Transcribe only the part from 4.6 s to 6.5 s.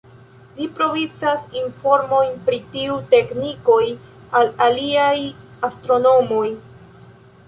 aliaj astronomoj.